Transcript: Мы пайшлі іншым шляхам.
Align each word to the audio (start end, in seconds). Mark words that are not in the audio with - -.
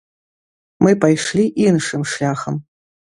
Мы 0.85 0.91
пайшлі 1.03 1.45
іншым 1.67 2.01
шляхам. 2.13 2.57